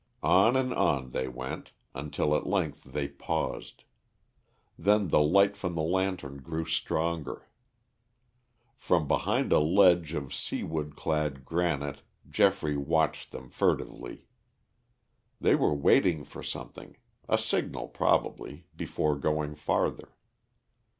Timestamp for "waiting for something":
15.75-16.97